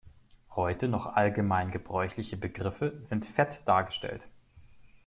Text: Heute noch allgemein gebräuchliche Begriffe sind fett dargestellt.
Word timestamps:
Heute 0.55 0.87
noch 0.87 1.05
allgemein 1.05 1.69
gebräuchliche 1.69 2.35
Begriffe 2.35 2.95
sind 2.99 3.23
fett 3.23 3.61
dargestellt. 3.67 4.27